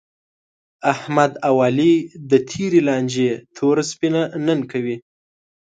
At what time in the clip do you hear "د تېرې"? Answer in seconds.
2.31-2.79